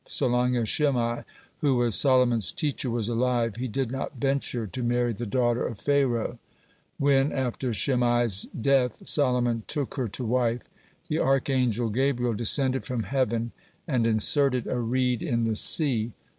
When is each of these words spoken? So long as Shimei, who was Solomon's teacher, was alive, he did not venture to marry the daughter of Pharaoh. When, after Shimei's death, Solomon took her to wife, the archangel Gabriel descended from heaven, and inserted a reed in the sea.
So 0.07 0.25
long 0.25 0.55
as 0.55 0.67
Shimei, 0.67 1.21
who 1.59 1.75
was 1.75 1.93
Solomon's 1.93 2.51
teacher, 2.51 2.89
was 2.89 3.07
alive, 3.07 3.57
he 3.57 3.67
did 3.67 3.91
not 3.91 4.15
venture 4.15 4.65
to 4.65 4.81
marry 4.81 5.13
the 5.13 5.27
daughter 5.27 5.63
of 5.63 5.77
Pharaoh. 5.77 6.39
When, 6.97 7.31
after 7.31 7.71
Shimei's 7.71 8.47
death, 8.59 9.07
Solomon 9.07 9.61
took 9.67 9.97
her 9.97 10.07
to 10.07 10.25
wife, 10.25 10.63
the 11.07 11.19
archangel 11.19 11.89
Gabriel 11.89 12.33
descended 12.33 12.83
from 12.83 13.03
heaven, 13.03 13.51
and 13.87 14.07
inserted 14.07 14.65
a 14.65 14.79
reed 14.79 15.21
in 15.21 15.43
the 15.43 15.55
sea. 15.55 16.13